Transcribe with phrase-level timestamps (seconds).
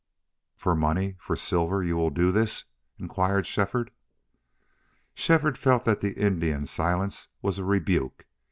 [0.55, 2.65] "For money for silver you will do this?"
[2.97, 3.91] inquired Shefford.
[5.13, 8.25] Shefford felt that the Indian's silence was a rebuke.